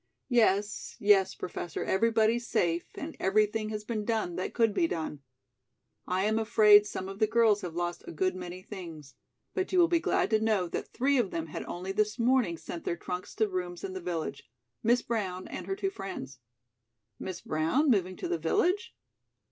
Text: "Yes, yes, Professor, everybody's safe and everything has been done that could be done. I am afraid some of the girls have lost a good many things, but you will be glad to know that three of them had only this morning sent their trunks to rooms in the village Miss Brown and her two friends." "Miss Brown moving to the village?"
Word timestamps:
"Yes, 0.29 0.95
yes, 0.99 1.35
Professor, 1.35 1.83
everybody's 1.83 2.47
safe 2.47 2.87
and 2.95 3.15
everything 3.19 3.69
has 3.69 3.83
been 3.83 4.03
done 4.03 4.35
that 4.35 4.55
could 4.55 4.73
be 4.73 4.87
done. 4.87 5.19
I 6.07 6.23
am 6.23 6.39
afraid 6.39 6.87
some 6.87 7.07
of 7.07 7.19
the 7.19 7.27
girls 7.27 7.61
have 7.61 7.75
lost 7.75 8.03
a 8.07 8.11
good 8.11 8.35
many 8.35 8.63
things, 8.63 9.13
but 9.53 9.71
you 9.71 9.77
will 9.77 9.87
be 9.87 9.99
glad 9.99 10.31
to 10.31 10.39
know 10.39 10.67
that 10.69 10.87
three 10.87 11.19
of 11.19 11.29
them 11.29 11.45
had 11.53 11.63
only 11.65 11.91
this 11.91 12.17
morning 12.17 12.57
sent 12.57 12.83
their 12.83 12.97
trunks 12.97 13.35
to 13.35 13.47
rooms 13.47 13.83
in 13.83 13.93
the 13.93 14.01
village 14.01 14.49
Miss 14.81 15.03
Brown 15.03 15.47
and 15.47 15.67
her 15.67 15.75
two 15.75 15.91
friends." 15.91 16.39
"Miss 17.19 17.41
Brown 17.41 17.91
moving 17.91 18.15
to 18.15 18.27
the 18.27 18.39
village?" 18.39 18.95